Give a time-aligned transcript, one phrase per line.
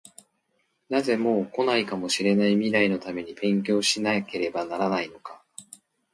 [0.89, 5.43] なぜ、もう来ないかもしれない未来のために勉強しなければならないのか？